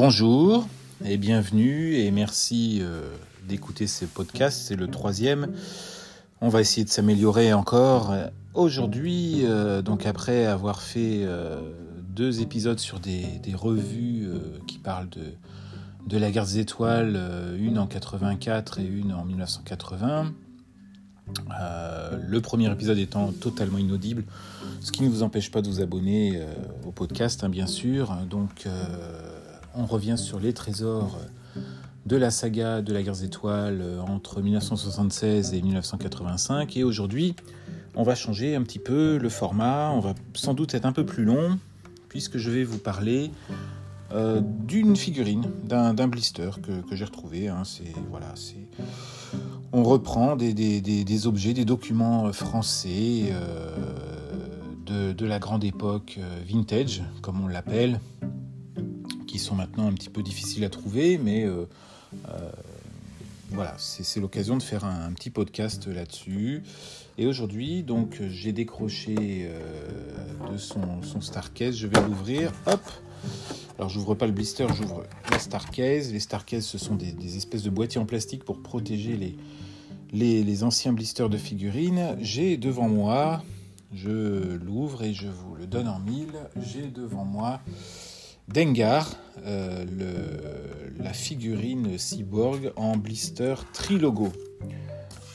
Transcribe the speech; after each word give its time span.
bonjour 0.00 0.68
et 1.04 1.16
bienvenue 1.16 1.96
et 1.96 2.12
merci 2.12 2.78
euh, 2.82 3.10
d'écouter 3.48 3.88
ces 3.88 4.06
podcasts. 4.06 4.68
C'est 4.68 4.76
le 4.76 4.86
troisième. 4.86 5.48
On 6.40 6.48
va 6.48 6.60
essayer 6.60 6.84
de 6.84 6.88
s'améliorer 6.88 7.52
encore. 7.52 8.14
Aujourd'hui, 8.54 9.40
euh, 9.42 9.82
donc 9.82 10.06
après 10.06 10.46
avoir 10.46 10.82
fait 10.82 11.24
euh, 11.24 11.60
deux 12.10 12.42
épisodes 12.42 12.78
sur 12.78 13.00
des, 13.00 13.40
revues 13.56 14.28
qui 14.68 14.78
parlent 14.78 15.08
de, 15.08 15.32
de 16.06 16.16
la 16.16 16.30
guerre 16.30 16.46
des 16.46 16.60
étoiles, 16.60 17.20
une 17.58 17.76
en 17.76 17.88
84 17.88 18.78
et 18.78 18.84
une 18.84 19.12
en 19.12 19.24
1980. 19.24 20.32
le 22.28 22.40
premier 22.40 22.70
épisode 22.70 22.98
étant 22.98 23.32
totalement 23.32 23.78
inaudible, 23.78 24.22
ce 24.80 24.92
qui 24.92 25.02
ne 25.02 25.08
vous 25.08 25.24
empêche 25.24 25.50
pas 25.50 25.60
de 25.60 25.66
vous 25.66 25.80
abonner 25.80 26.40
au 26.86 26.92
podcast, 26.92 27.42
hein, 27.42 27.48
bien 27.48 27.66
sûr. 27.66 28.14
Donc, 28.30 28.68
on 29.78 29.86
revient 29.86 30.18
sur 30.18 30.40
les 30.40 30.52
trésors 30.52 31.18
de 32.08 32.16
la 32.16 32.30
saga 32.30 32.80
de 32.80 32.92
la 32.92 33.02
guerre 33.02 33.14
des 33.14 33.24
étoiles 33.24 33.80
euh, 33.80 34.00
entre 34.00 34.40
1976 34.40 35.52
et 35.52 35.62
1985. 35.62 36.76
Et 36.76 36.82
aujourd'hui, 36.82 37.36
on 37.94 38.02
va 38.02 38.14
changer 38.14 38.56
un 38.56 38.62
petit 38.62 38.78
peu 38.78 39.18
le 39.18 39.28
format. 39.28 39.90
On 39.90 40.00
va 40.00 40.14
sans 40.34 40.54
doute 40.54 40.74
être 40.74 40.86
un 40.86 40.92
peu 40.92 41.04
plus 41.04 41.24
long, 41.24 41.58
puisque 42.08 42.38
je 42.38 42.50
vais 42.50 42.64
vous 42.64 42.78
parler 42.78 43.30
euh, 44.12 44.40
d'une 44.42 44.96
figurine, 44.96 45.50
d'un 45.64 45.92
blister 46.08 46.50
que, 46.62 46.96
j'ai 46.96 47.04
retrouvé. 47.04 47.48
Hein. 47.48 47.62
Voilà, 48.10 48.32
on 49.72 49.82
reprend 49.82 50.34
des, 50.34 51.26
objets, 51.26 51.52
des 51.52 51.66
documents 51.66 52.32
français 52.32 53.24
euh, 53.30 55.12
de, 55.12 55.26
la 55.26 55.38
grande 55.38 55.62
époque 55.62 56.18
vintage, 56.46 57.02
comme 57.20 57.44
on 57.44 57.48
l'appelle, 57.48 58.00
sont 59.48 59.54
maintenant 59.54 59.86
un 59.86 59.92
petit 59.92 60.10
peu 60.10 60.22
difficiles 60.22 60.64
à 60.64 60.68
trouver, 60.68 61.16
mais 61.16 61.44
euh, 61.44 61.64
euh, 62.28 62.50
voilà, 63.50 63.74
c'est 63.78 64.20
l'occasion 64.20 64.58
de 64.58 64.62
faire 64.62 64.84
un, 64.84 65.10
petit 65.12 65.30
podcast 65.30 65.86
là-dessus. 65.86 66.62
Et 67.16 67.26
aujourd'hui, 67.26 67.82
donc, 67.82 68.20
j'ai 68.28 68.52
décroché 68.52 69.16
euh, 69.18 70.52
de 70.52 70.58
son, 70.58 71.02
son 71.02 71.22
Starcase. 71.22 71.76
Je 71.76 71.86
vais 71.86 72.00
l'ouvrir. 72.02 72.52
Hop 72.66 72.82
Alors, 73.78 73.88
j'ouvre 73.88 74.14
pas 74.14 74.26
le 74.26 74.32
blister, 74.32 74.66
j'ouvre 74.76 75.04
la 75.30 75.38
Starcase. 75.38 76.12
Les 76.12 76.20
Starcase, 76.20 76.66
ce 76.66 76.76
sont 76.76 76.94
des, 76.94 77.36
espèces 77.36 77.62
de 77.62 77.70
boîtiers 77.70 78.00
en 78.00 78.06
plastique 78.06 78.44
pour 78.44 78.62
protéger 78.62 79.16
les, 79.16 79.34
les, 80.12 80.44
les 80.44 80.62
anciens 80.62 80.92
blisters 80.92 81.30
de 81.30 81.38
figurines. 81.38 82.18
J'ai 82.20 82.58
devant 82.58 82.90
moi, 82.90 83.42
je 83.94 84.56
l'ouvre 84.56 85.04
et 85.04 85.14
je 85.14 85.28
vous 85.28 85.54
le 85.54 85.66
donne 85.66 85.88
en 85.88 86.00
mille. 86.00 86.34
J'ai 86.60 86.88
devant 86.88 87.24
moi 87.24 87.60
Dengar, 88.52 89.14
euh, 89.44 89.84
la 90.98 91.12
figurine 91.12 91.98
cyborg 91.98 92.72
en 92.76 92.96
blister 92.96 93.54
trilogo. 93.74 94.32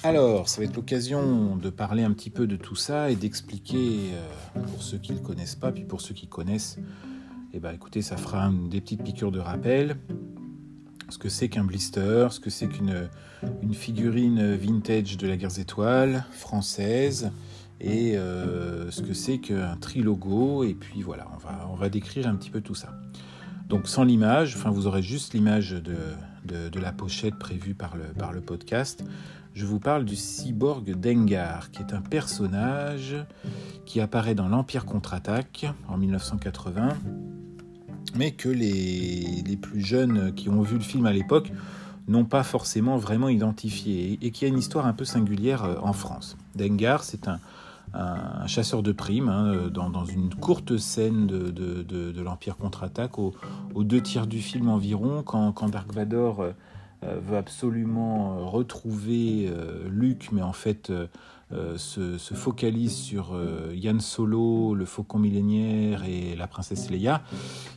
Alors, 0.01 0.49
ça 0.49 0.59
va 0.59 0.65
être 0.65 0.75
l'occasion 0.75 1.55
de 1.55 1.69
parler 1.69 2.03
un 2.03 2.11
petit 2.11 2.31
peu 2.31 2.47
de 2.47 2.55
tout 2.55 2.75
ça 2.75 3.11
et 3.11 3.15
d'expliquer, 3.15 4.13
euh, 4.13 4.61
pour 4.61 4.81
ceux 4.81 4.97
qui 4.97 5.13
ne 5.13 5.19
le 5.19 5.23
connaissent 5.23 5.55
pas, 5.55 5.71
puis 5.71 5.83
pour 5.83 6.01
ceux 6.01 6.15
qui 6.15 6.27
connaissent, 6.27 6.77
eh 7.53 7.59
ben, 7.59 7.71
écoutez, 7.71 8.01
ça 8.01 8.17
fera 8.17 8.51
des 8.69 8.81
petites 8.81 9.03
piqûres 9.03 9.31
de 9.31 9.39
rappel. 9.39 9.97
Ce 11.09 11.19
que 11.19 11.29
c'est 11.29 11.49
qu'un 11.49 11.63
blister, 11.63 12.27
ce 12.31 12.39
que 12.39 12.49
c'est 12.49 12.67
qu'une 12.67 13.09
une 13.61 13.73
figurine 13.73 14.55
vintage 14.55 15.17
de 15.17 15.27
la 15.27 15.37
guerre 15.37 15.49
des 15.49 15.59
étoiles, 15.59 16.25
française, 16.31 17.31
et 17.81 18.17
euh, 18.17 18.89
ce 18.91 19.01
que 19.01 19.13
c'est 19.13 19.39
qu'un 19.39 19.75
trilogo. 19.77 20.63
Et 20.63 20.73
puis 20.73 21.01
voilà, 21.01 21.27
on 21.33 21.37
va, 21.37 21.67
on 21.71 21.75
va 21.75 21.89
décrire 21.89 22.27
un 22.27 22.35
petit 22.35 22.49
peu 22.49 22.61
tout 22.61 22.75
ça. 22.75 22.89
Donc 23.69 23.87
sans 23.87 24.03
l'image, 24.03 24.55
enfin 24.55 24.69
vous 24.69 24.87
aurez 24.87 25.01
juste 25.01 25.33
l'image 25.33 25.71
de, 25.71 26.79
la 26.79 26.91
pochette 26.91 27.35
prévue 27.35 27.73
par 27.73 27.95
le, 27.95 28.03
par 28.03 28.33
le 28.33 28.41
podcast. 28.41 29.03
Je 29.53 29.65
vous 29.65 29.79
parle 29.79 30.03
du 30.03 30.15
cyborg 30.15 30.83
Dengar, 30.99 31.71
qui 31.71 31.81
est 31.81 31.93
un 31.93 32.01
personnage 32.01 33.15
qui 33.85 34.01
apparaît 34.01 34.35
dans 34.35 34.47
l'Empire 34.47 34.85
contre-attaque 34.85 35.67
en 35.87 35.97
1980, 35.97 36.89
mais 38.15 38.31
que 38.31 38.49
les, 38.49 39.43
les, 39.45 39.57
plus 39.57 39.81
jeunes 39.81 40.33
qui 40.33 40.49
ont 40.49 40.61
vu 40.61 40.75
le 40.75 40.83
film 40.83 41.05
à 41.05 41.13
l'époque 41.13 41.51
n'ont 42.07 42.25
pas 42.25 42.43
forcément 42.43 42.97
vraiment 42.97 43.29
identifié, 43.29 44.19
et 44.21 44.31
qui 44.31 44.45
a 44.45 44.47
une 44.47 44.57
histoire 44.57 44.85
un 44.85 44.93
peu 44.93 45.05
singulière 45.05 45.63
euh, 45.63 45.75
en 45.81 45.93
France. 45.93 46.37
Dengar, 46.55 47.03
c'est 47.03 47.27
un, 47.27 47.39
chasseur 48.47 48.81
de 48.81 48.91
primes 48.91 49.29
hein, 49.29 49.53
euh, 49.53 49.69
dans, 49.69 50.05
une 50.05 50.33
courte 50.33 50.77
scène 50.77 51.27
de, 51.27 52.21
l'Empire 52.21 52.57
contre-attaque, 52.57 53.19
aux, 53.19 53.33
deux 53.75 54.01
tiers 54.01 54.27
du 54.27 54.41
film 54.41 54.69
environ, 54.69 55.23
quand, 55.23 55.51
quand 55.51 55.69
Dark 55.69 55.93
Vador 55.93 56.41
euh, 56.41 56.51
euh, 57.03 57.19
veut 57.21 57.37
absolument 57.37 58.49
retrouver 58.49 59.51
Luke, 59.89 60.29
mais 60.31 60.41
en 60.41 60.53
fait 60.53 60.91
se, 61.77 62.33
focalise 62.33 62.95
sur 62.95 63.37
Yann 63.73 63.99
Solo, 63.99 64.75
le 64.75 64.85
faucon 64.85 65.19
millénaire 65.19 66.03
et 66.03 66.35
la 66.35 66.47
princesse 66.47 66.89
Leia, 66.89 67.21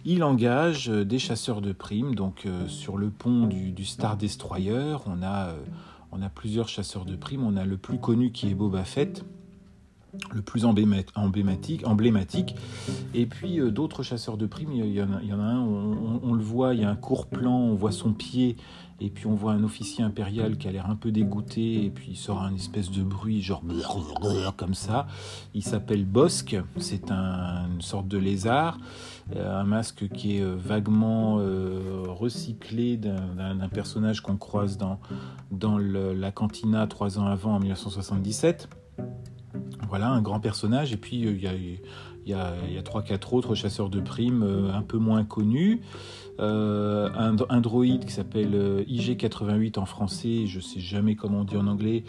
il 0.04 0.24
engage 0.24 0.88
des 0.88 1.18
chasseurs 1.18 1.60
de 1.60 1.72
primes. 1.72 2.14
Donc 2.14 2.46
sur 2.68 2.96
le 2.96 3.10
pont 3.10 3.46
du, 3.46 3.84
Star 3.84 4.16
Destroyer, 4.16 4.96
on 5.06 5.22
a, 5.22 5.54
on 6.12 6.22
a 6.22 6.28
plusieurs 6.28 6.68
chasseurs 6.68 7.04
de 7.04 7.16
primes. 7.16 7.44
On 7.44 7.56
a 7.56 7.64
le 7.64 7.76
plus 7.76 7.98
connu 7.98 8.32
qui 8.32 8.48
est 8.48 8.54
Boba 8.54 8.84
Fett 8.84 9.24
le 10.32 10.42
plus 10.42 10.64
emblématique, 10.64 11.86
emblématique. 11.86 12.56
Et 13.14 13.26
puis 13.26 13.60
euh, 13.60 13.70
d'autres 13.70 14.02
chasseurs 14.02 14.36
de 14.36 14.46
primes, 14.46 14.72
il 14.72 14.92
y, 14.92 15.02
en 15.02 15.40
a, 15.40 15.44
un, 15.44 15.60
on, 15.60 16.32
le 16.34 16.42
voit, 16.42 16.74
il 16.74 16.80
y 16.80 16.84
a 16.84 16.90
un 16.90 16.96
court 16.96 17.26
plan, 17.26 17.58
on 17.58 17.74
voit 17.74 17.92
son 17.92 18.12
pied, 18.12 18.56
et 19.00 19.10
puis 19.10 19.26
on 19.26 19.34
voit 19.34 19.52
un 19.52 19.64
officier 19.64 20.02
impérial 20.04 20.56
qui 20.56 20.68
a 20.68 20.72
l'air 20.72 20.88
un 20.88 20.96
peu 20.96 21.10
dégoûté, 21.12 21.84
et 21.84 21.90
puis 21.90 22.12
il 22.12 22.16
sort 22.16 22.42
un 22.42 22.54
espèce 22.54 22.90
de 22.90 23.02
bruit, 23.02 23.42
genre 23.42 23.62
comme 24.56 24.74
ça. 24.74 25.06
Il 25.54 25.62
s'appelle 25.62 26.04
Bosque, 26.04 26.56
c'est 26.78 27.10
une 27.10 27.80
sorte 27.80 28.08
de 28.08 28.18
lézard, 28.18 28.78
euh, 29.34 29.60
un 29.60 29.64
masque 29.64 30.08
qui 30.08 30.36
est 30.36 30.42
euh, 30.42 30.54
vaguement 30.56 31.36
recyclé 32.06 32.96
d'un 32.96 33.68
personnage 33.68 34.20
qu'on 34.20 34.36
croise 34.36 34.78
dans, 34.78 34.98
dans 35.50 35.78
la 35.78 36.32
cantina 36.32 36.86
trois 36.86 37.18
ans 37.18 37.26
avant, 37.26 37.54
en 37.54 37.60
1977. 37.60 38.68
Voilà, 39.88 40.08
un 40.10 40.22
grand 40.22 40.40
personnage. 40.40 40.92
Et 40.92 40.96
puis, 40.96 41.26
euh, 41.26 41.32
il 41.32 41.42
y 42.30 42.34
a, 42.34 42.54
y 42.68 42.78
a, 42.78 42.82
3-4 42.82 43.34
autres 43.34 43.54
chasseurs 43.54 43.88
de 43.88 44.00
primes 44.00 44.42
euh, 44.42 44.72
un 44.72 44.82
peu 44.82 44.98
moins 44.98 45.24
connus. 45.24 45.80
Euh, 46.38 47.08
un, 47.14 47.34
un, 47.48 47.60
droïde 47.62 48.04
qui 48.04 48.12
s'appelle 48.12 48.84
IG88 48.86 49.78
en 49.78 49.86
français, 49.86 50.46
je 50.46 50.60
sais 50.60 50.80
jamais 50.80 51.14
comment 51.14 51.40
on 51.40 51.44
dit 51.44 51.56
en 51.56 51.66
anglais, 51.66 52.04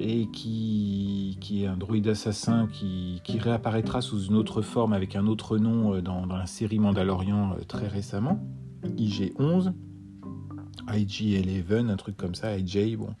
et 0.00 0.26
qui, 0.32 1.36
qui, 1.38 1.64
est 1.64 1.66
un 1.66 1.76
droïde 1.76 2.08
assassin 2.08 2.66
qui, 2.72 3.20
qui, 3.24 3.38
réapparaîtra 3.38 4.00
sous 4.00 4.24
une 4.24 4.36
autre 4.36 4.62
forme 4.62 4.94
avec 4.94 5.16
un 5.16 5.26
autre 5.26 5.58
nom 5.58 6.00
dans, 6.00 6.26
dans 6.26 6.36
la 6.36 6.46
série 6.46 6.78
Mandalorian 6.78 7.56
très 7.68 7.88
récemment, 7.88 8.40
IG11. 8.96 9.74
IG-11, 10.94 11.90
un 11.90 11.96
truc 11.96 12.16
comme 12.16 12.34
ça, 12.34 12.56
IJ, 12.56 12.96
bon. 12.96 13.14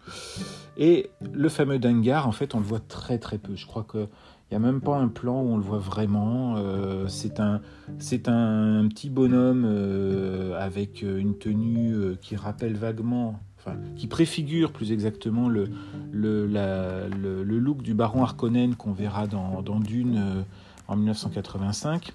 Et 0.78 1.10
le 1.32 1.48
fameux 1.48 1.80
Dengar, 1.80 2.28
en 2.28 2.32
fait, 2.32 2.54
on 2.54 2.60
le 2.60 2.64
voit 2.64 2.80
très 2.80 3.18
très 3.18 3.36
peu. 3.36 3.56
Je 3.56 3.66
crois 3.66 3.84
qu'il 3.90 4.06
n'y 4.52 4.56
a 4.56 4.60
même 4.60 4.80
pas 4.80 4.96
un 4.96 5.08
plan 5.08 5.42
où 5.42 5.48
on 5.48 5.56
le 5.56 5.62
voit 5.62 5.80
vraiment. 5.80 6.54
Euh, 6.56 7.06
c'est 7.08 7.40
un, 7.40 7.60
un 7.88 8.88
petit 8.88 9.10
bonhomme 9.10 9.64
euh, 9.66 10.56
avec 10.56 11.02
une 11.02 11.36
tenue 11.36 11.94
euh, 11.94 12.14
qui 12.22 12.36
rappelle 12.36 12.76
vaguement, 12.76 13.40
enfin, 13.58 13.76
qui 13.96 14.06
préfigure 14.06 14.72
plus 14.72 14.92
exactement 14.92 15.48
le, 15.48 15.68
le, 16.12 16.46
le, 16.46 17.58
look 17.58 17.82
du 17.82 17.94
baron 17.94 18.22
Harkonnen 18.22 18.76
qu'on 18.76 18.92
verra 18.92 19.26
dans, 19.26 19.62
dans 19.62 19.80
Dune 19.80 20.44
en 20.86 20.94
1985. 20.94 22.12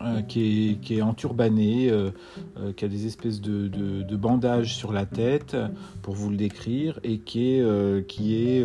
Euh, 0.00 0.22
qui, 0.22 0.70
est, 0.70 0.74
qui, 0.76 1.02
enturbané, 1.02 1.90
euh, 1.90 2.12
euh, 2.56 2.72
qui 2.72 2.84
a 2.84 2.88
des 2.88 3.06
espèces 3.06 3.40
de, 3.40 4.16
bandages 4.16 4.76
sur 4.76 4.92
la 4.92 5.06
tête, 5.06 5.56
pour 6.02 6.14
vous 6.14 6.30
le 6.30 6.36
décrire, 6.36 7.00
et 7.02 7.18
qui 7.18 7.54
est, 7.54 8.06
qui 8.06 8.62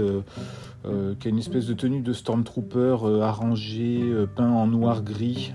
a 0.84 1.30
une 1.30 1.40
espèce 1.40 1.66
de 1.66 1.74
tenue 1.74 2.02
de 2.02 2.14
stormtrooper 2.14 2.98
arrangée, 3.24 4.14
peint 4.36 4.52
en 4.52 4.68
noir-gris, 4.68 5.54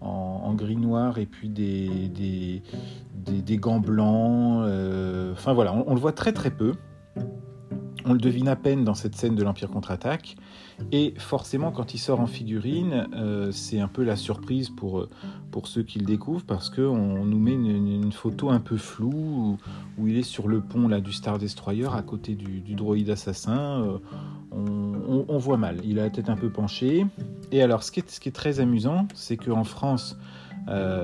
en, 0.00 0.54
gris-noir, 0.54 1.18
et 1.18 1.26
puis 1.26 1.50
des, 1.50 2.62
gants 3.58 3.80
blancs. 3.80 4.64
Enfin 5.32 5.52
voilà, 5.52 5.74
on, 5.74 5.94
le 5.94 6.00
voit 6.00 6.12
très 6.12 6.32
très 6.32 6.50
peu. 6.50 6.72
On 8.04 8.12
le 8.12 8.18
devine 8.18 8.48
à 8.48 8.56
peine 8.56 8.84
dans 8.84 8.94
cette 8.94 9.14
scène 9.16 9.34
de 9.34 9.42
l'Empire 9.42 9.68
contre-attaque. 9.68 10.36
Et 10.92 11.14
forcément, 11.18 11.70
quand 11.72 11.94
il 11.94 11.98
sort 11.98 12.20
en 12.20 12.26
figurine, 12.26 13.08
euh, 13.14 13.52
c'est 13.52 13.80
un 13.80 13.88
peu 13.88 14.02
la 14.02 14.16
surprise 14.16 14.70
pour, 14.70 15.06
pour 15.50 15.66
ceux 15.66 15.82
qui 15.82 15.98
le 15.98 16.06
découvrent 16.06 16.44
parce 16.44 16.70
qu'on 16.70 17.24
nous 17.24 17.38
met 17.38 17.52
une, 17.52 18.12
photo 18.12 18.50
un 18.50 18.60
peu 18.60 18.76
floue 18.76 19.58
où, 19.98 20.08
il 20.08 20.16
est 20.16 20.22
sur 20.22 20.48
le 20.48 20.60
pont 20.60 20.88
là, 20.88 21.00
du 21.00 21.12
Star 21.12 21.38
Destroyer 21.38 21.88
à 21.92 22.02
côté 22.02 22.34
du, 22.34 22.74
droïde 22.74 23.10
assassin. 23.10 23.82
Euh, 23.84 23.98
on, 24.52 25.38
voit 25.38 25.58
mal. 25.58 25.80
Il 25.84 25.98
a 25.98 26.04
la 26.04 26.10
tête 26.10 26.28
un 26.28 26.36
peu 26.36 26.50
penchée. 26.50 27.06
Et 27.52 27.62
alors, 27.62 27.82
ce 27.82 27.92
qui 27.92 28.00
est, 28.00 28.10
ce 28.10 28.20
qui 28.20 28.28
est 28.28 28.32
très 28.32 28.60
amusant, 28.60 29.06
c'est 29.14 29.36
qu'en 29.36 29.64
France, 29.64 30.18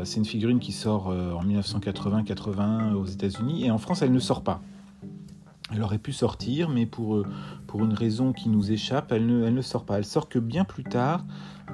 c'est 0.05 0.17
une 0.17 0.25
figurine 0.25 0.59
qui 0.59 0.73
sort 0.73 1.09
en 1.09 1.45
1980-81 1.45 2.95
aux 2.95 3.07
États-Unis 3.07 3.67
et 3.67 3.71
en 3.71 3.79
France 3.79 4.03
elle 4.03 4.13
ne 4.13 4.19
sort 4.19 4.43
pas. 4.43 4.61
Elle 5.77 5.83
aurait 5.83 5.99
pu 5.99 6.13
sortir, 6.13 6.71
mais 6.71 6.87
pour, 6.87 7.23
pour 7.67 7.85
une 7.85 7.93
raison 7.93 8.33
qui 8.33 8.49
nous 8.49 8.73
échappe, 8.73 9.13
elle 9.13 9.27
ne, 9.27 9.61
sort 9.61 9.85
pas. 9.85 9.99
Elle 9.99 10.07
sort 10.07 10.29
que 10.29 10.39
bien 10.39 10.65
plus 10.65 10.85
tard, 10.85 11.25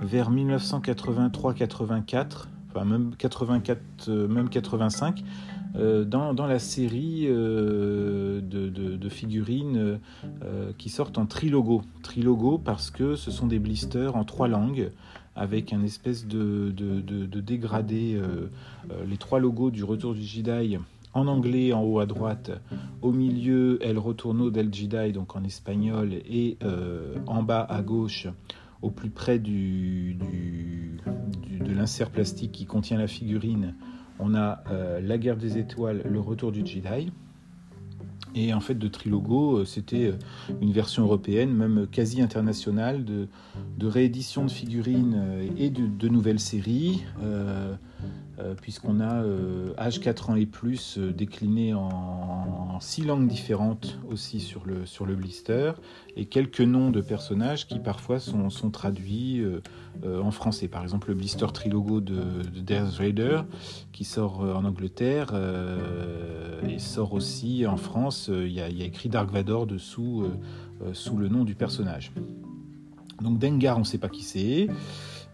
vers 0.01 0.31
1983-84, 0.31 2.47
enfin 2.71 2.85
même 2.85 3.15
84, 3.17 4.11
même 4.11 4.49
85, 4.49 5.23
euh, 5.75 6.05
dans, 6.05 6.47
la 6.47 6.59
série 6.59 7.27
euh, 7.29 8.41
de, 8.43 9.09
figurines 9.09 10.01
euh, 10.43 10.73
qui 10.77 10.91
sortent 10.91 11.19
en 11.19 11.27
trilogo. 11.27 11.83
Trilogo 12.03 12.59
parce 12.59 12.91
que 12.91 13.17
ce 13.17 13.31
sont 13.31 13.47
des 13.47 13.59
blisters 13.59 14.17
en 14.17 14.25
trois 14.25 14.49
langues 14.49 14.91
avec 15.35 15.73
un 15.73 15.83
espèce 15.83 16.27
de, 16.27 16.75
dégradé. 17.41 18.21
les 19.07 19.17
trois 19.17 19.41
logos 19.41 19.71
du 19.71 19.83
Retour 19.83 20.15
du 20.15 20.23
Jedi 20.23 20.77
en 21.15 21.27
anglais 21.27 21.73
en 21.73 21.83
haut 21.83 22.01
à 22.01 22.07
droite, 22.07 22.51
au 23.03 23.13
milieu 23.13 23.79
El 23.83 23.99
Retorno 23.99 24.51
del 24.51 24.73
Jedi, 24.73 25.13
donc 25.13 25.37
en 25.37 25.45
espagnol, 25.45 26.13
et 26.13 26.59
en 27.27 27.43
bas 27.43 27.67
à 27.69 27.83
gauche, 27.83 28.29
au 28.81 28.91
plus 28.91 29.11
près 29.11 29.39
du, 29.39 30.17
de 31.65 31.73
l'insert 31.73 32.11
plastique 32.11 32.53
qui 32.53 32.67
contient 32.67 32.99
la 32.99 33.07
figurine, 33.07 33.75
on 34.19 34.35
a 34.35 34.63
euh, 34.71 35.01
La 35.01 35.19
guerre 35.19 35.37
des 35.37 35.59
étoiles, 35.59 36.03
Le 36.05 36.21
retour 36.21 36.53
du 36.53 36.65
Jedi. 36.65 37.11
Et 38.35 38.55
en 38.55 38.61
fait, 38.61 38.75
de 38.75 38.89
Trilogo, 38.89 39.59
euh, 39.59 39.65
c'était 39.65 40.07
euh, 40.07 40.17
une 40.63 40.73
version 40.73 41.03
européenne, 41.03 41.53
même 41.53 41.87
quasi 41.87 42.23
internationale, 42.23 43.05
de, 43.05 43.29
réédition 43.83 44.45
de 44.45 44.51
figurines 44.51 45.21
et 45.59 45.71
de, 45.71 46.09
nouvelles 46.09 46.41
séries. 46.41 47.05
Euh, 47.23 47.75
puisqu'on 48.61 49.01
a 49.01 49.25
âge 49.79 49.99
euh, 49.99 50.03
4 50.03 50.31
ans 50.31 50.37
et 50.37 50.47
plus 50.47 50.99
euh, 50.99 51.13
décliné 51.13 51.75
en, 51.75 52.81
6 52.81 53.05
langues 53.05 53.29
différentes 53.29 53.99
aussi 54.11 54.41
sur 54.41 54.65
le, 54.67 54.87
sur 54.87 55.07
le 55.07 55.15
blister, 55.15 55.73
et 56.17 56.25
quelques 56.27 56.61
noms 56.61 56.91
de 56.91 57.01
personnages 57.01 57.67
qui 57.67 57.79
parfois 57.79 58.19
sont, 58.19 58.51
sont 58.51 58.71
traduits 58.71 59.45
en 60.05 60.31
français. 60.33 60.67
Par 60.67 60.83
exemple, 60.83 61.11
le 61.11 61.15
blister 61.15 61.47
trilogo 61.53 62.01
de, 62.01 62.15
de 62.43 62.61
Darth 62.61 62.99
Vader, 62.99 63.43
qui 63.93 64.05
sort 64.05 64.41
en 64.41 64.65
Angleterre, 64.65 65.33
et 66.69 66.79
sort 66.81 67.13
aussi 67.13 67.67
en 67.69 67.77
France. 67.77 68.29
Il 68.33 68.51
y, 68.51 68.61
a, 68.61 68.69
écrit 68.69 69.09
Dark 69.09 69.31
Vador 69.31 69.67
dessous, 69.67 70.25
sous 70.93 71.17
le 71.17 71.29
nom 71.29 71.45
du 71.45 71.55
personnage. 71.55 72.11
Donc 73.21 73.39
Dengar, 73.39 73.77
on 73.77 73.81
ne 73.81 73.85
sait 73.85 73.99
pas 73.99 74.09
qui 74.09 74.25
c'est. 74.25 74.67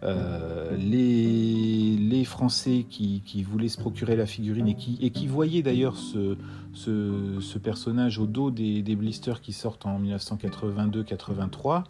Euh, 0.04 0.76
les, 0.76 2.24
Français 2.24 2.84
qui, 2.88 3.42
voulaient 3.42 3.68
se 3.68 3.78
procurer 3.78 4.14
la 4.14 4.26
figurine 4.26 4.68
et 4.68 4.74
qui, 4.74 5.26
voyaient 5.26 5.62
d'ailleurs 5.62 5.96
ce, 5.96 7.58
personnage 7.58 8.18
au 8.18 8.26
dos 8.26 8.50
des, 8.50 8.96
blisters 8.96 9.40
qui 9.40 9.52
sortent 9.52 9.86
en 9.86 9.98
1982-83, 10.00 11.84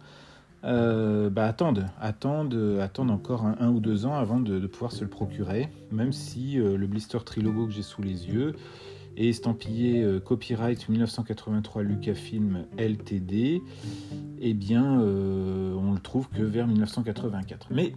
euh, 0.65 1.29
bah 1.29 1.45
attendent, 1.45 1.85
attendent, 2.01 2.79
attendent 2.81 3.11
encore 3.11 3.45
un, 3.45 3.69
ou 3.69 3.79
deux 3.79 4.05
ans 4.05 4.15
avant 4.15 4.39
de, 4.39 4.59
de, 4.59 4.67
pouvoir 4.67 4.91
se 4.91 5.03
le 5.03 5.09
procurer, 5.09 5.69
même 5.91 6.11
si 6.11 6.59
euh, 6.59 6.77
le 6.77 6.87
blister 6.87 7.19
Trilogo 7.25 7.65
que 7.65 7.71
j'ai 7.71 7.81
sous 7.81 8.01
les 8.01 8.27
yeux 8.27 8.55
est 9.17 9.27
estampillé 9.27 10.03
euh, 10.03 10.19
copyright 10.19 10.87
1983 10.89 11.83
Lucasfilm 11.83 12.65
LTD, 12.77 13.61
eh 14.39 14.53
bien, 14.53 15.01
euh, 15.01 15.73
on 15.75 15.93
le 15.93 15.99
trouve 15.99 16.27
que 16.29 16.41
vers 16.41 16.67
1984. 16.67 17.67
Mais 17.71 17.93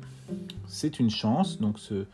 c'est 0.66 0.98
une 0.98 1.10
chance, 1.10 1.58
donc 1.60 1.78
ce, 1.78 2.06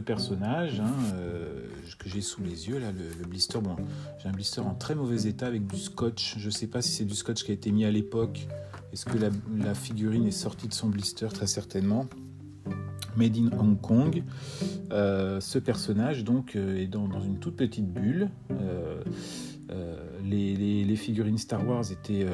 personnage 0.00 0.80
hein, 0.80 0.92
euh, 1.14 1.68
que 1.98 2.08
j'ai 2.08 2.20
sous 2.20 2.42
les 2.42 2.68
yeux, 2.68 2.78
là, 2.78 2.92
le, 2.92 3.26
blister, 3.26 3.58
bon, 3.60 3.76
j'ai 4.22 4.28
un 4.28 4.32
blister 4.32 4.60
en 4.60 4.74
très 4.74 4.94
mauvais 4.94 5.28
état 5.28 5.46
avec 5.46 5.66
du 5.66 5.78
scotch. 5.78 6.36
Je 6.38 6.46
ne 6.46 6.50
sais 6.50 6.66
pas 6.66 6.82
si 6.82 6.92
c'est 6.92 7.04
du 7.04 7.14
scotch 7.14 7.44
qui 7.44 7.50
a 7.50 7.54
été 7.54 7.70
mis 7.72 7.84
à 7.84 7.90
l'époque. 7.90 8.46
Est-ce 8.92 9.04
que 9.04 9.18
la 9.18 9.74
figurine 9.74 10.26
est 10.26 10.30
sortie 10.30 10.68
de 10.68 10.74
son 10.74 10.88
blister? 10.88 11.28
Très 11.28 11.46
certainement. 11.46 12.06
Made 13.16 13.36
in 13.36 13.50
Hong 13.58 13.80
Kong. 13.80 14.22
Euh, 14.92 15.40
ce 15.40 15.58
personnage 15.58 16.24
donc 16.24 16.56
euh, 16.56 16.78
est 16.78 16.86
dans, 16.86 17.08
une 17.20 17.38
toute 17.38 17.56
petite 17.56 17.92
bulle. 17.92 18.30
Euh, 18.50 19.02
les, 20.22 20.96
figurines 20.96 21.38
Star 21.38 21.66
Wars 21.66 21.84
étaient 21.92 22.26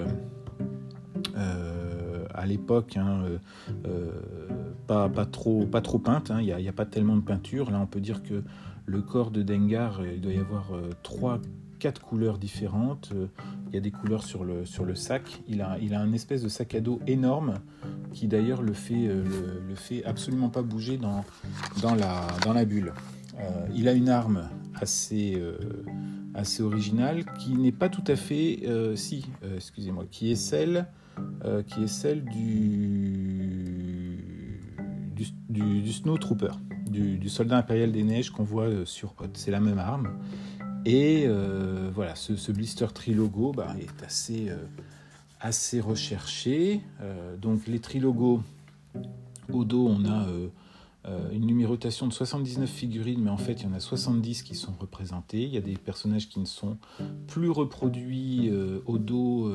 à 2.35 2.47
l'époque 2.47 2.97
hein, 2.97 3.25
pas, 4.87 5.09
pas, 5.09 5.27
trop, 5.27 5.67
pas 5.67 5.81
trop 5.81 5.99
peintes. 5.99 6.31
Hein. 6.31 6.41
Il 6.41 6.55
n'y 6.55 6.69
a, 6.69 6.73
pas 6.73 6.87
tellement 6.87 7.17
de 7.17 7.23
peinture. 7.23 7.71
Là, 7.71 7.81
on 7.81 7.87
peut 7.87 8.01
dire 8.01 8.23
que 8.23 8.43
le 8.87 9.03
corps 9.03 9.31
de 9.31 9.43
Dengar, 9.43 10.05
il 10.07 10.21
doit 10.21 10.33
y 10.33 10.39
avoir 10.39 10.73
trois 11.03 11.41
quatre 11.83 12.01
couleurs 12.01 12.39
différentes. 12.39 13.13
Il 13.67 13.75
y 13.75 13.77
a 13.77 13.81
des 13.81 13.91
couleurs 13.91 14.23
sur 14.23 14.45
le, 14.45 14.65
sur 14.65 14.85
le 14.85 14.95
sac. 14.95 15.43
Il 15.49 15.63
a, 15.63 15.79
il 15.83 15.95
a 15.95 16.01
un 16.01 16.13
espèce 16.13 16.41
de 16.41 16.49
sac 16.49 16.77
à 16.77 16.81
dos 16.81 17.01
énorme 17.09 17.55
qui 18.13 18.29
d'ailleurs 18.29 18.63
le 18.63 18.73
fait, 18.73 19.09
euh, 19.09 19.25
le, 19.69 19.75
fait 19.75 20.05
absolument 20.05 20.49
pas 20.49 20.63
bouger 20.63 20.97
dans, 20.97 21.25
dans, 21.81 21.97
la, 21.97 22.25
dans 22.45 22.53
la 22.53 22.65
bulle. 22.65 22.93
Euh, 23.41 23.67
il 23.75 23.89
a 23.89 23.95
une 23.95 24.09
arme 24.11 24.49
assez, 24.81 25.35
euh, 25.35 25.57
assez 26.35 26.63
originale 26.63 27.25
qui 27.41 27.55
n'est 27.55 27.73
pas 27.73 27.89
tout 27.89 28.05
à 28.07 28.15
fait, 28.15 28.63
si, 28.95 29.27
excusez-moi, 29.57 30.05
qui 30.09 30.31
est 30.31 30.37
celle, 30.37 30.87
qui 31.67 31.83
est 31.83 31.89
celle 31.89 32.25
du, 32.25 34.19
du, 35.17 35.83
du, 35.83 35.93
Snow 35.93 36.17
Trooper, 36.17 36.53
du, 36.89 37.19
du, 37.19 37.29
soldat 37.29 37.57
impérial 37.57 37.91
des 37.91 38.05
neiges 38.05 38.31
qu'on 38.31 38.45
voit 38.45 38.69
sur 38.85 39.17
Hot. 39.19 39.31
C'est 39.35 39.51
la 39.51 39.61
même 39.61 39.79
arme. 39.79 40.11
Et 40.85 41.29
voilà, 41.95 42.15
ce, 42.15 42.53
blister 42.53 42.87
trilogo 42.93 43.53
bah, 43.53 43.75
est 43.81 44.05
assez, 44.05 44.51
assez 45.43 45.81
recherché. 45.81 46.81
Euh, 47.03 47.37
donc 47.37 47.67
les 47.67 47.81
trilogos, 47.81 48.43
au 49.53 49.65
dos, 49.65 49.87
on 49.89 50.05
a 50.05 50.29
euh, 50.29 50.49
euh, 51.07 51.31
une 51.33 51.47
numérotation 51.47 52.07
de 52.07 52.13
79 52.13 52.71
figurines, 52.71 53.21
mais 53.21 53.31
en 53.31 53.37
fait, 53.37 53.55
il 53.55 53.65
y 53.65 53.67
en 53.67 53.75
a 53.75 53.81
70 53.81 54.45
qui 54.45 54.55
sont 54.55 54.73
représentées. 54.79 55.43
Il 55.43 55.53
y 55.53 55.59
a 55.59 55.61
des 55.61 55.75
personnages 55.75 56.29
qui 56.29 56.39
ne 56.39 56.45
sont 56.45 56.79
plus 57.27 57.51
reproduits 57.51 58.51
au 58.87 58.99
dos. 58.99 59.53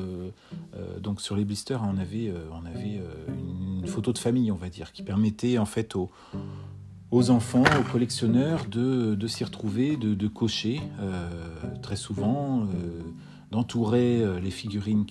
donc 1.00 1.20
sur 1.22 1.36
les 1.36 1.44
blisters, 1.44 1.82
on 1.82 1.96
avait, 1.96 2.32
on 2.52 2.66
avait 2.66 3.00
une, 3.28 3.86
photo 3.86 4.12
de 4.12 4.18
famille, 4.18 4.52
on 4.52 4.56
va 4.56 4.68
dire, 4.68 4.92
qui 4.92 5.02
permettait 5.02 5.56
en 5.56 5.64
fait 5.64 5.96
aux, 5.96 6.10
aux 7.10 7.30
enfants, 7.30 7.64
aux 7.80 7.90
collectionneurs 7.90 8.66
de, 8.66 9.14
de 9.14 9.26
s'y 9.26 9.44
retrouver, 9.44 9.96
de, 9.96 10.14
de 10.14 10.28
cocher 10.28 10.80
très 11.82 11.96
souvent 11.96 12.66
d'entourer 13.50 14.22
euh, 14.22 14.40
les 14.40 14.50
figurines 14.50 15.06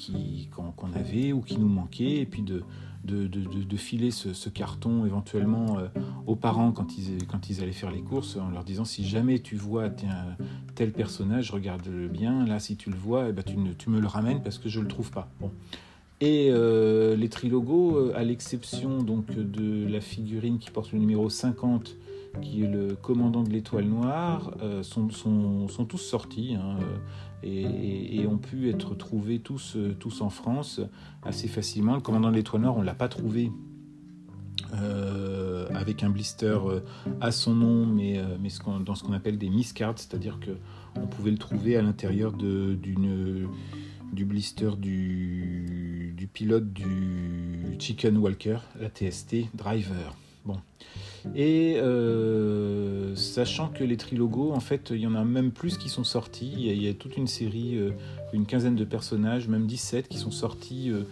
qu'on 0.51 0.94
avait 0.94 1.32
ou 1.32 1.42
qui 1.42 1.58
nous 1.58 1.68
manquaient, 1.68 2.18
et 2.18 2.25
puis 2.25 2.42
de, 2.44 2.63
de, 3.04 3.77
filer 3.77 4.12
ce, 4.12 4.50
carton 4.50 5.06
éventuellement 5.06 5.80
euh, 5.80 5.88
aux 6.25 6.36
parents 6.36 6.72
quand 6.72 6.98
ils, 6.98 7.25
quand 7.25 7.50
ils 7.50 7.63
allaient 7.63 7.72
faire 7.72 7.92
les 7.92 8.01
courses, 8.01 8.36
en 8.38 8.50
leur 8.50 8.63
disant 8.63 8.86
si 8.86 9.08
jamais 9.08 9.39
tu 9.39 9.56
vois 9.56 9.89
tel 10.75 10.92
personnage, 10.92 11.51
regarde-le 11.51 12.08
bien, 12.08 12.46
là 12.46 12.60
si 12.60 12.75
tu 12.75 12.89
le 12.89 12.98
vois, 12.98 13.30
eh 13.30 13.32
ben, 13.32 13.44
tu, 13.44 13.89
me 13.89 14.00
le 14.00 14.08
ramènes 14.08 14.42
parce 14.44 14.58
que 14.58 14.70
je 14.70 14.80
ne 14.80 14.84
le 14.84 14.89
trouve 14.89 15.12
pas. 15.12 15.30
Et 16.20 16.50
euh, 16.50 17.16
les 17.16 17.30
trilogos, 17.30 18.12
à 18.16 18.24
l'exception 18.24 19.04
donc 19.04 19.32
de 19.32 19.88
la 19.88 20.02
figurine 20.02 20.58
qui 20.58 20.72
porte 20.72 20.92
le 20.92 21.00
numéro 21.00 21.30
50, 21.30 21.96
qui 22.42 22.64
est 22.64 22.68
le 22.68 22.96
commandant 22.96 23.44
de 23.44 23.50
l'étoile 23.50 23.86
noire, 23.86 24.56
sont, 24.82 25.10
sont, 25.10 25.68
sont, 25.68 25.86
tous 25.86 25.98
sortis. 25.98 26.56
Hein, 26.56 26.78
et, 27.44 28.26
ont 28.28 28.38
pu 28.38 28.70
être 28.70 28.96
trouvés 28.96 29.40
tous, 29.40 29.76
euh, 29.76 29.96
tous 30.00 30.22
en 30.22 30.30
France 30.30 30.82
assez 31.24 31.48
facilement. 31.48 31.96
Le 31.96 32.02
commandant 32.02 32.30
de 32.32 32.36
l'étoile 32.36 32.62
noire, 32.64 32.78
on 32.78 32.82
ne 32.82 32.86
l'a 32.86 32.96
pas 32.96 33.08
trouvé 33.08 33.52
euh, 34.74 35.68
avec 35.74 36.04
un 36.04 36.10
blister 36.10 36.58
euh, 36.66 36.80
à 37.22 37.32
son 37.32 37.56
nom, 37.56 37.86
mais, 37.86 38.22
mais 38.42 38.50
dans 38.84 38.96
ce 38.96 39.04
qu'on 39.04 39.14
appelle 39.14 39.38
des 39.38 39.50
miscards, 39.50 39.98
c'est-à-dire 39.98 40.40
qu'on 40.40 41.08
pouvait 41.08 41.32
le 41.32 41.38
trouver 41.38 41.78
à 41.78 41.82
l'intérieur 41.82 42.34
du 44.12 44.26
blister 44.26 44.72
du, 44.78 46.30
pilote 46.34 46.72
du 46.72 47.76
Chicken 47.80 48.18
Walker, 48.18 48.58
la 48.80 48.90
TST 48.90 49.56
Driver. 49.56 50.16
Bon. 50.46 50.58
Et 51.36 51.78
euh, 51.78 53.16
sachant 53.16 53.70
que 53.70 53.84
les 53.84 53.98
trilogos, 53.98 54.54
en 54.54 54.60
fait, 54.60 54.92
il 54.92 55.02
y 55.02 55.08
en 55.08 55.16
a 55.16 55.24
même 55.24 55.52
plus 55.52 55.78
qui 55.78 55.90
sont 55.90 56.04
sortis. 56.04 56.54
Il 56.58 56.82
y 56.82 56.88
a, 56.88 56.94
toute 56.94 57.18
une 57.18 57.28
série, 57.28 57.78
euh, 57.78 57.92
une 58.34 58.46
quinzaine 58.46 58.76
de 58.76 58.86
personnages, 58.86 59.48
même 59.48 59.68
17, 59.68 60.08
qui 60.08 60.18
sont 60.18 60.32
sortis 60.32 60.92
euh, 60.92 61.04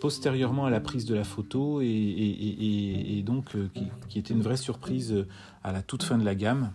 postérieurement 0.00 0.64
à 0.64 0.70
la 0.70 0.80
prise 0.80 1.04
de 1.04 1.14
la 1.14 1.24
photo 1.24 1.80
et, 1.80 3.22
donc 3.24 3.52
qui, 3.74 4.22
qui, 4.22 4.32
une 4.32 4.42
vraie 4.42 4.56
surprise 4.56 5.26
à 5.62 5.72
la 5.72 5.82
toute 5.82 6.02
fin 6.02 6.18
de 6.18 6.24
la 6.24 6.34
gamme. 6.34 6.72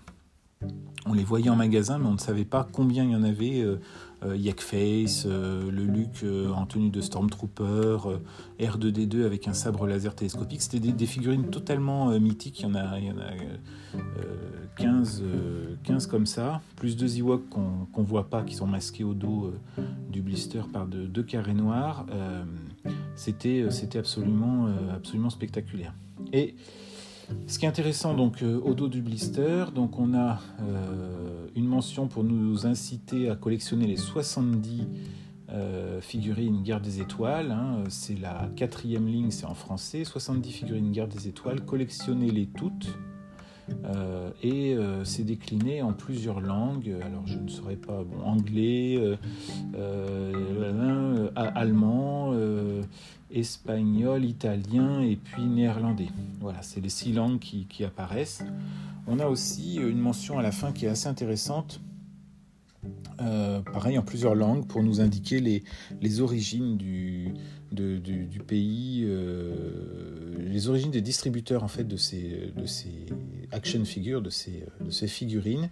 On 1.06 1.14
les 1.14 1.24
voyait 1.24 1.50
en 1.50 1.56
magasin, 1.56 2.00
mais 2.00 2.08
on 2.08 2.14
ne 2.14 2.20
savait 2.20 2.46
pas 2.46 2.68
combien 2.70 3.04
il 3.04 3.12
y 3.12 3.16
en 3.16 3.24
avait 3.24 3.64
Yakface, 4.26 5.26
le 5.26 5.70
Luc 5.86 6.26
en 6.54 6.66
tenue 6.66 6.90
de 6.90 7.00
Stormtrooper, 7.00 7.98
R2D2 8.60 9.26
avec 9.26 9.48
un 9.48 9.54
sabre 9.54 9.88
laser 9.88 10.16
télescopique. 10.16 10.62
C'était 10.62 10.92
des, 10.92 11.06
figurines 11.06 11.50
totalement 11.50 12.10
mythiques. 12.20 12.60
Il 12.60 12.64
y 12.64 12.66
en 12.66 12.76
a, 12.76 13.00
il 13.00 13.06
y 13.06 13.12
en 13.12 13.20
a 13.20 13.32
15, 14.78 15.24
15 15.84 16.08
comme 16.08 16.26
ça, 16.26 16.62
plus 16.76 16.98
deux 16.98 17.20
Ewoks 17.20 17.48
qu'on 17.50 18.02
ne 18.02 18.06
voit 18.08 18.30
pas, 18.30 18.44
qui 18.44 18.56
sont 18.56 18.68
masqués 18.68 19.06
au 19.06 19.14
dos 19.14 19.54
du 20.12 20.22
blister 20.22 20.62
par 20.74 20.88
deux 20.88 21.24
carrés 21.24 21.54
noirs. 21.54 22.06
C'était 23.16 23.66
absolument, 23.96 24.68
absolument 24.94 25.30
spectaculaire. 25.30 25.94
Et 26.34 26.56
ce 27.46 27.60
qui 27.60 27.66
est 27.66 27.70
intéressant 27.70 28.14
donc 28.14 28.42
euh, 28.42 28.60
au 28.64 28.74
dos 28.74 28.88
du 28.88 29.02
blister, 29.02 29.66
donc 29.74 30.00
on 30.00 30.14
a 30.14 30.40
euh, 30.62 31.48
une 31.56 31.66
mention 31.68 32.08
pour 32.08 32.24
nous 32.24 32.66
inciter 32.66 33.30
à 33.30 33.36
collectionner 33.36 33.88
les 33.88 33.98
70 33.98 34.88
euh, 35.50 36.02
figurines 36.02 36.62
Guerre 36.64 36.82
des 36.82 37.02
Étoiles. 37.02 37.52
Hein. 37.52 37.84
c'est 37.90 38.20
la 38.20 38.50
quatrième 38.56 39.08
ligne, 39.08 39.32
c'est 39.32 39.46
en 39.46 39.54
français. 39.54 40.04
70 40.04 40.52
figurines 40.52 40.92
Guerre 40.92 41.08
des 41.08 41.28
Étoiles, 41.28 41.64
collectionnez-les 41.66 42.48
toutes. 42.48 42.98
Et 44.44 44.78
c'est 45.04 45.24
décliné 45.24 45.82
en 45.82 45.94
plusieurs 45.94 46.42
langues. 46.42 46.96
Alors 47.04 47.26
je 47.26 47.38
ne 47.38 47.48
saurais 47.48 47.76
pas, 47.76 48.04
bon, 48.04 48.22
anglais, 48.24 49.00
allemand, 51.36 52.34
espagnol, 53.32 54.24
italien 54.26 55.02
et 55.02 55.16
puis 55.16 55.44
néerlandais. 55.44 56.10
Voilà, 56.40 56.62
c'est 56.62 56.82
les 56.82 56.90
six 56.90 57.14
langues 57.14 57.40
qui, 57.40 57.84
apparaissent. 57.84 58.44
On 59.08 59.20
a 59.20 59.28
aussi 59.28 59.76
une 59.76 60.00
mention 60.00 60.40
à 60.40 60.42
la 60.42 60.52
fin 60.52 60.72
qui 60.72 60.86
est 60.86 60.90
assez 60.90 61.08
intéressante, 61.08 61.80
euh, 63.22 63.62
pareil 63.62 63.98
en 63.98 64.03
plusieurs 64.03 64.36
langues, 64.36 64.67
pour 64.67 64.84
nous 64.84 65.01
indiquer 65.01 65.39
les, 65.39 65.63
les 66.01 66.22
origines 66.22 66.77
du, 66.77 67.34
du, 67.72 68.39
pays, 68.46 69.03
euh, 69.06 69.51
les 70.39 70.70
origines 70.70 70.91
des 70.91 71.01
distributeurs 71.01 71.65
de 71.65 71.98
ces 71.98 72.51
action 73.51 73.84
figures, 73.86 74.22
de 74.22 74.29
ces, 74.29 74.65
de 74.82 74.91
ces 74.91 75.08
figurines, 75.08 75.70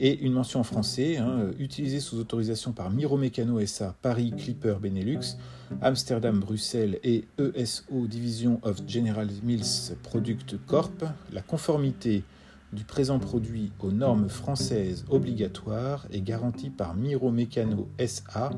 et 0.00 0.18
une 0.20 0.32
mention 0.32 0.60
en 0.60 0.64
français, 0.64 1.18
hein, 1.18 1.50
utilisée 1.58 2.00
sous 2.00 2.18
autorisation 2.18 2.72
par 2.72 2.90
Miro 2.90 3.16
Mécano 3.16 3.64
SA, 3.66 3.94
Paris, 4.00 4.32
Clipper, 4.36 4.76
Benelux, 4.80 5.36
Amsterdam, 5.82 6.40
Bruxelles 6.40 6.98
et 7.02 7.24
ESO 7.38 8.06
Division 8.06 8.60
of 8.62 8.80
General 8.86 9.28
Mills 9.42 9.96
Product 10.02 10.56
Corp, 10.66 11.04
la 11.32 11.42
conformité 11.42 12.22
du 12.72 12.84
présent 12.84 13.18
produit 13.18 13.72
aux 13.80 13.90
normes 13.90 14.28
françaises 14.28 15.04
obligatoires 15.08 16.06
est 16.10 16.20
garantie 16.20 16.70
par 16.70 16.94
Miro 16.94 17.30
Mécano 17.30 17.88
SA 18.06 18.50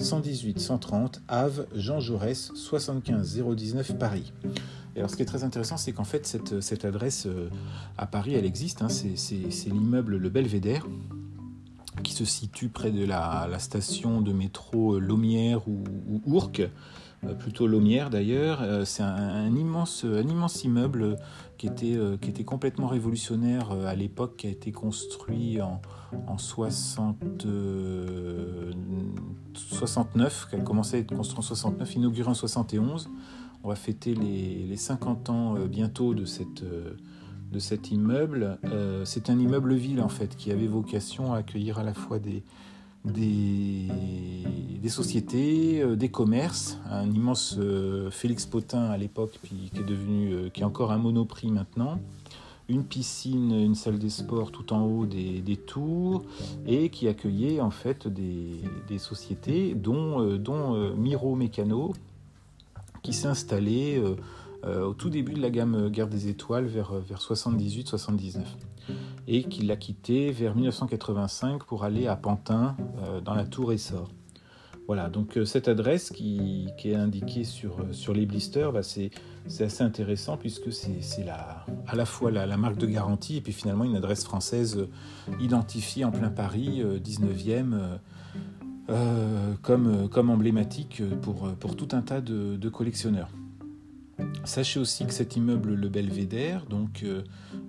118 0.00 0.58
130 0.60 1.22
Ave 1.28 1.66
Jean 1.74 2.00
Jaurès 2.00 2.52
75 2.54 3.42
019 3.56 3.98
Paris. 3.98 4.32
Et 4.94 4.98
alors 4.98 5.10
ce 5.10 5.16
qui 5.16 5.22
est 5.22 5.26
très 5.26 5.44
intéressant, 5.44 5.76
c'est 5.76 5.92
qu'en 5.92 6.04
fait 6.04 6.26
cette, 6.26 6.84
adresse 6.84 7.26
euh, 7.26 7.48
à 7.96 8.06
Paris, 8.06 8.34
elle 8.34 8.44
existe. 8.44 8.82
Hein, 8.82 8.88
c'est 8.88 9.70
l'immeuble 9.70 10.16
Le 10.16 10.28
Belvédère 10.28 10.86
qui 12.02 12.12
se 12.12 12.24
situe 12.24 12.68
près 12.68 12.90
de 12.90 13.04
la, 13.04 13.48
station 13.58 14.20
de 14.20 14.32
métro 14.32 14.98
Lomière 14.98 15.66
ou, 15.68 15.84
ou 16.10 16.20
Ourcq, 16.26 16.60
euh, 16.60 16.68
plutôt 17.38 17.66
Lomière 17.66 18.10
d'ailleurs. 18.10 18.60
Euh, 18.62 18.84
c'est 18.84 19.02
un, 19.02 19.54
immense, 19.54 20.04
un 20.04 20.26
immense 20.26 20.64
immeuble 20.64 21.16
qui 21.58 21.66
était, 21.66 21.98
qui 22.20 22.30
était 22.30 22.44
complètement 22.44 22.86
révolutionnaire 22.86 23.70
à 23.70 23.94
l'époque, 23.94 24.36
qui 24.36 24.46
a 24.46 24.50
été 24.50 24.72
construit 24.72 25.60
en, 25.60 25.80
en 26.26 26.38
60, 26.38 27.46
69, 29.54 30.48
qui 30.50 30.56
a 30.56 30.60
commencé 30.60 30.96
à 30.96 31.00
être 31.00 31.14
construit 31.14 31.38
en 31.38 31.42
69, 31.42 31.96
inauguré 31.96 32.28
en 32.28 32.34
71. 32.34 33.08
On 33.64 33.68
va 33.68 33.76
fêter 33.76 34.14
les, 34.14 34.76
50 34.76 35.30
ans 35.30 35.56
euh, 35.56 35.66
bientôt 35.66 36.12
de, 36.12 36.26
cette, 36.26 36.62
euh, 36.62 36.92
de 37.50 37.58
cet 37.58 37.90
immeuble. 37.90 38.58
Euh, 38.64 39.06
c'est 39.06 39.30
un 39.30 39.38
immeuble 39.38 39.72
ville 39.72 40.02
en 40.02 40.10
fait 40.10 40.36
qui 40.36 40.52
avait 40.52 40.66
vocation 40.66 41.32
à 41.32 41.38
accueillir 41.38 41.78
à 41.78 41.82
la 41.82 41.94
fois 41.94 42.18
des, 42.18 42.42
des, 43.04 43.88
sociétés, 44.88 45.84
des 45.96 46.08
commerces, 46.08 46.78
un 46.90 47.10
immense 47.10 47.58
Félix 48.10 48.46
Potin 48.46 48.84
à 48.84 48.96
l'époque 48.96 49.38
qui 49.44 49.70
est 49.78 49.84
devenu, 49.84 50.50
qui 50.52 50.60
est 50.60 50.64
encore 50.64 50.92
un 50.92 50.98
monoprix 50.98 51.50
maintenant, 51.50 51.98
une 52.68 52.84
piscine, 52.84 53.52
une 53.52 53.74
salle 53.74 53.98
des 53.98 54.10
sports 54.10 54.50
tout 54.50 54.72
en 54.72 54.82
haut 54.82 55.06
des, 55.06 55.58
tours 55.66 56.24
et 56.66 56.88
qui 56.88 57.08
accueillait 57.08 57.60
en 57.60 57.70
fait 57.70 58.08
des, 58.08 58.98
sociétés 58.98 59.74
dont, 59.74 60.94
Miro 60.96 61.34
Mécano 61.34 61.92
qui 63.04 63.12
s'est 63.12 63.28
installé 63.28 63.96
euh, 63.98 64.16
euh, 64.64 64.86
au 64.86 64.94
tout 64.94 65.10
début 65.10 65.34
de 65.34 65.40
la 65.40 65.50
gamme 65.50 65.90
Guerre 65.90 66.08
des 66.08 66.28
Étoiles 66.28 66.64
vers, 66.64 66.94
vers 66.94 67.20
78-79 67.20 68.40
et 69.26 69.44
qui 69.44 69.62
l'a 69.62 69.76
quitté 69.76 70.30
vers 70.30 70.54
1985 70.54 71.64
pour 71.64 71.84
aller 71.84 72.06
à 72.06 72.16
Pantin 72.16 72.76
euh, 73.02 73.20
dans 73.20 73.34
la 73.34 73.44
tour 73.44 73.72
Essor. 73.72 74.10
Voilà, 74.86 75.08
donc 75.08 75.38
cette 75.46 75.68
adresse 75.68 76.10
qui, 76.10 76.68
est 76.84 76.94
indiquée 76.94 77.44
sur, 77.44 77.76
sur 77.92 78.12
les 78.12 78.26
blisters, 78.26 78.70
bah, 78.70 78.82
c'est 78.82 79.10
assez 79.60 79.82
intéressant 79.82 80.36
puisque 80.36 80.70
c'est 80.72 81.26
à 81.26 81.96
la 81.96 82.04
fois 82.04 82.30
la, 82.30 82.56
marque 82.58 82.76
de 82.76 82.86
garantie 82.86 83.38
et 83.38 83.40
puis 83.40 83.54
finalement 83.54 83.84
une 83.84 83.96
adresse 83.96 84.24
française 84.24 84.86
identifiée 85.40 86.04
en 86.04 86.10
plein 86.10 86.28
Paris, 86.28 86.84
19e. 87.02 87.98
Euh, 88.90 89.54
comme, 89.62 90.10
comme 90.10 90.28
emblématique 90.28 91.02
pour, 91.22 91.50
pour 91.54 91.74
tout 91.74 91.88
un 91.92 92.02
tas 92.02 92.20
de, 92.20 92.68
collectionneurs. 92.68 93.30
Sachez 94.44 94.78
aussi 94.78 95.06
que 95.06 95.12
cet 95.12 95.36
immeuble, 95.36 95.74
le 95.74 95.88
Belvédère, 95.88 96.66
donc, 96.66 97.02
euh, 97.02 97.22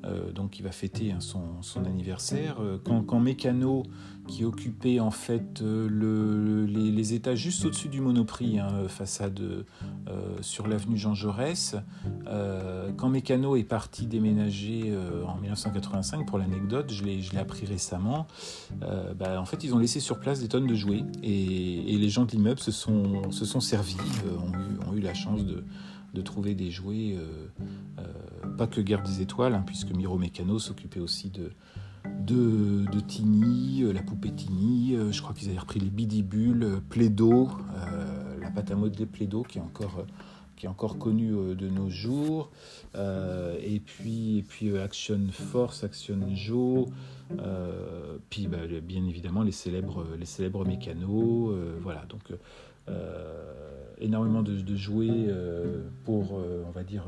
euh, 0.05 0.31
va 0.63 0.71
fêter 0.71 1.11
hein, 1.11 1.19
son, 1.19 1.85
anniversaire, 1.85 2.57
quand, 2.83 3.03
quand 3.03 3.19
Mécano 3.19 3.83
qui 4.27 4.43
occupait 4.43 4.99
en 4.99 5.11
fait 5.11 5.61
euh, 5.61 5.87
le, 5.89 6.65
les, 6.65 7.13
étages 7.13 7.39
juste 7.39 7.65
au-dessus 7.65 7.89
du 7.89 8.01
Monoprix, 8.01 8.59
hein, 8.59 8.87
façade 8.87 9.39
euh, 9.39 9.63
sur 10.41 10.67
l'avenue 10.67 10.97
Jean 10.97 11.13
Jaurès. 11.13 11.75
Euh, 12.27 12.91
quand 12.97 13.09
Mécano 13.09 13.55
est 13.55 13.63
parti 13.63 14.07
déménager 14.07 14.93
en 15.27 15.37
1985, 15.37 16.25
pour 16.25 16.39
l'anecdote, 16.39 16.91
je 16.91 17.03
l'ai 17.03 17.37
appris 17.37 17.65
récemment, 17.65 18.27
bah, 18.79 19.39
en 19.39 19.45
fait 19.45 19.63
ils 19.63 19.73
ont 19.73 19.79
laissé 19.79 19.99
sur 19.99 20.19
place 20.19 20.39
des 20.39 20.47
tonnes 20.47 20.67
de 20.67 20.75
jouets 20.75 21.03
et, 21.23 21.95
les 21.95 22.09
gens 22.09 22.25
de 22.25 22.31
l'immeuble 22.31 22.59
se 22.59 22.71
sont, 22.71 23.31
se 23.31 23.45
sont 23.45 23.59
servis, 23.59 23.97
ont 24.87 24.95
eu, 24.95 24.99
la 24.99 25.13
chance 25.13 25.43
de, 25.43 25.63
de 26.15 26.21
trouver 26.21 26.55
des 26.55 26.71
jouets, 26.71 27.15
pas 28.57 28.65
que 28.65 28.81
Guerre 28.81 29.03
des 29.03 29.21
Étoiles, 29.21 29.53
hein, 29.53 29.63
puisque 29.65 29.91
Miro 29.91 30.17
Mécano 30.17 30.57
s'occupait 30.57 30.99
aussi 30.99 31.29
de 31.29 31.51
de, 32.21 32.99
Tini, 32.99 33.83
euh, 33.83 33.93
la 33.93 34.01
poupée 34.01 34.31
Tini, 34.31 34.95
euh, 34.95 35.11
je 35.11 35.21
crois 35.21 35.33
qu'ils 35.35 35.49
avaient 35.49 35.59
repris 35.59 35.79
les 35.79 35.89
bidibules, 35.89 36.63
euh, 36.63 36.79
Plaido, 36.89 37.49
la 38.41 38.49
pâte 38.51 38.71
à 38.71 38.75
modeler 38.75 39.05
Plaido 39.05 39.43
qui 39.43 39.57
est 39.57 39.61
encore, 39.61 40.05
qui 40.55 40.65
est 40.65 40.69
encore 40.69 40.97
connue 40.97 41.55
de 41.55 41.67
nos 41.67 41.89
jours, 41.89 42.51
et 42.95 43.79
puis, 43.79 44.37
et 44.39 44.43
puis 44.43 44.77
Action 44.77 45.19
Force, 45.31 45.83
Action 45.83 46.19
Joe, 46.33 46.87
puis 48.29 48.47
bah, 48.47 48.59
bien 48.83 49.05
évidemment 49.05 49.41
les 49.41 49.51
célèbres, 49.51 50.05
les 50.17 50.25
célèbres 50.25 50.65
mécanos, 50.65 51.53
voilà, 51.81 52.05
donc 52.07 52.21
énormément 53.99 54.43
de, 54.43 54.75
jouets 54.75 55.27
pour, 56.03 56.33
on 56.33 56.71
va 56.71 56.83
dire, 56.83 57.05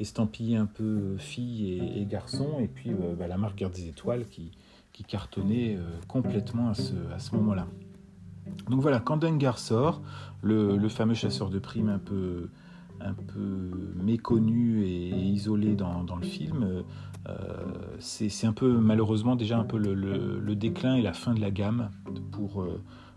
estampillé 0.00 0.56
un 0.56 0.66
peu 0.66 1.16
fille 1.18 1.78
et, 1.94 2.04
garçon, 2.06 2.58
et 2.58 2.66
puis 2.66 2.90
euh, 2.90 3.14
bah, 3.16 3.28
la 3.28 3.36
marque 3.36 3.58
Garde 3.58 3.74
des 3.74 3.88
Étoiles 3.88 4.26
qui, 4.28 4.50
qui 4.92 5.04
cartonnait 5.04 5.76
euh, 5.76 5.82
complètement 6.08 6.70
à 6.70 6.74
ce, 6.74 6.94
à 7.14 7.18
ce 7.18 7.34
moment-là. 7.36 7.66
Donc 8.68 8.80
voilà, 8.80 8.98
quand 8.98 9.18
Dengar 9.18 9.58
sort, 9.58 10.00
le, 10.42 10.88
fameux 10.88 11.14
chasseur 11.14 11.50
de 11.50 11.58
primes 11.58 11.90
un 11.90 11.98
peu, 11.98 12.48
un 13.00 13.12
peu 13.12 13.70
méconnu 14.02 14.84
et 14.84 15.10
isolé 15.10 15.76
dans, 15.76 16.02
dans 16.02 16.16
le 16.16 16.24
film, 16.24 16.82
euh, 17.28 17.34
c'est 17.98 18.46
un 18.46 18.52
peu 18.52 18.78
malheureusement 18.78 19.36
déjà 19.36 19.58
un 19.58 19.64
peu 19.64 19.76
le, 19.76 19.94
le, 19.94 20.56
déclin 20.56 20.96
et 20.96 21.02
la 21.02 21.12
fin 21.12 21.34
de 21.34 21.40
la 21.40 21.50
gamme 21.50 21.90
pour, 22.32 22.64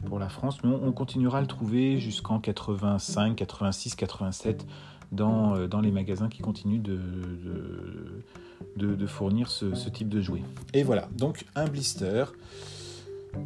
pour 0.06 0.20
la 0.20 0.30
France, 0.30 0.58
mais 0.64 0.70
on, 0.70 0.88
on 0.88 0.92
continuera 0.92 1.40
à 1.40 1.42
le 1.42 1.48
trouver 1.48 2.00
jusqu'en 2.00 2.40
85, 2.40 3.36
86, 3.36 3.96
87 3.96 4.66
dans, 5.14 5.56
euh, 5.56 5.68
dans 5.68 5.80
les 5.80 5.92
magasins 5.92 6.28
qui 6.28 6.42
continuent 6.42 6.82
de, 6.82 7.00
de, 8.76 9.06
fournir 9.08 9.50
ce, 9.50 9.90
type 9.90 10.10
de 10.10 10.22
jouets. 10.22 10.44
Et 10.74 10.84
voilà, 10.84 11.08
donc 11.16 11.46
un 11.56 11.66
blister. 11.66 12.26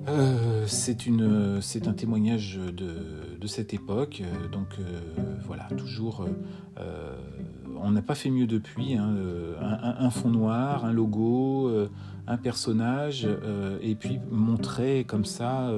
Euh, 0.10 0.66
c'est 0.68 1.88
un 1.88 1.94
témoignage 1.94 2.58
de, 2.58 3.38
de 3.40 3.48
cette 3.48 3.74
époque. 3.74 4.22
Donc 4.52 4.68
euh, 4.80 5.00
voilà, 5.46 5.64
toujours, 5.78 6.26
on 7.82 7.92
n'a 7.92 8.02
pas 8.02 8.16
fait 8.16 8.30
mieux 8.30 8.48
depuis. 8.48 8.96
Hein, 8.96 9.16
un, 9.62 10.06
un, 10.06 10.10
fond 10.10 10.30
noir, 10.30 10.86
un 10.86 10.92
logo, 10.92 11.72
un 12.28 12.38
personnage, 12.38 13.28
et 13.82 13.96
puis 13.96 14.20
montrer 14.32 15.06
comme 15.06 15.26
ça 15.26 15.72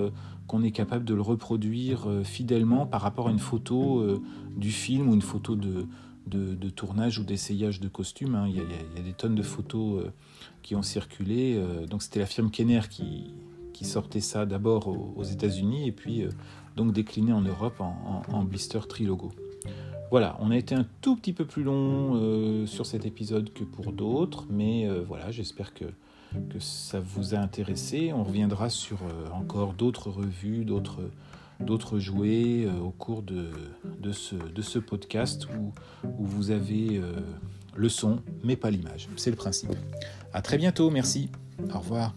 qu'on 0.49 0.63
est 0.63 0.71
capable 0.71 1.05
de 1.05 1.13
le 1.13 1.21
reproduire 1.21 2.07
fidèlement 2.23 2.85
par 2.85 3.01
rapport 3.01 3.27
à 3.27 3.31
une 3.31 3.39
photo 3.39 4.19
du 4.57 4.71
film 4.71 5.07
ou 5.07 5.13
une 5.13 5.21
photo 5.21 5.55
de, 5.55 6.69
tournage 6.75 7.19
ou 7.19 7.23
d'essayage 7.23 7.79
de 7.79 7.87
costumes. 7.87 8.35
Hein. 8.35 8.47
Il, 8.47 8.55
y 8.55 8.59
a, 8.59 9.01
des 9.01 9.13
tonnes 9.13 9.35
de 9.35 9.43
photos 9.43 10.05
qui 10.63 10.75
ont 10.75 10.81
circulé. 10.81 11.61
donc 11.87 12.01
c'était 12.01 12.19
la 12.19 12.25
firme 12.25 12.49
Kenner 12.49 12.81
qui, 12.89 13.31
sortait 13.83 14.21
ça 14.21 14.45
d'abord 14.45 14.87
aux, 14.87 15.23
États-Unis 15.23 15.87
et 15.87 15.91
puis 15.91 16.25
donc 16.75 16.93
décliné 16.93 17.31
en 17.31 17.41
Europe 17.41 17.79
en, 17.79 18.43
blister 18.43 18.79
trilogo. 18.89 19.31
Voilà, 20.11 20.37
on 20.39 20.49
a 20.49 20.57
été 20.57 20.73
un 20.73 20.87
tout 21.01 21.15
petit 21.15 21.33
peu 21.33 21.45
plus 21.45 21.61
long 21.61 22.15
euh, 22.15 22.65
sur 22.65 22.87
cet 22.87 23.05
épisode 23.05 23.53
que 23.53 23.63
pour 23.63 23.91
d'autres, 23.91 24.47
mais 24.49 24.87
euh, 24.87 25.03
voilà, 25.07 25.29
j'espère 25.29 25.73
que, 25.73 25.85
que 26.49 26.59
ça 26.59 26.99
vous 26.99 27.35
a 27.35 27.37
intéressé. 27.37 28.11
On 28.13 28.23
reviendra 28.23 28.69
sur 28.69 28.97
euh, 29.03 29.29
encore 29.33 29.73
d'autres 29.73 30.09
revues, 30.09 30.65
d'autres 30.65 31.09
d'autres 31.59 31.99
jouets 31.99 32.69
au 32.81 32.89
cours 32.89 33.21
de, 33.21 33.49
de, 33.99 34.13
ce, 34.13 34.35
de, 34.35 34.61
ce, 34.61 34.79
podcast 34.79 35.45
où, 35.47 35.73
où 36.05 36.25
vous 36.25 36.51
avez 36.51 37.01
le 37.75 37.89
son 37.89 38.21
mais 38.45 38.55
pas 38.55 38.71
l'image. 38.71 39.09
C'est 39.17 39.29
le 39.29 39.35
principe. 39.35 39.75
À 40.31 40.41
très 40.41 40.57
bientôt, 40.57 40.89
merci. 40.89 41.29
Au 41.73 41.79
revoir. 41.79 42.13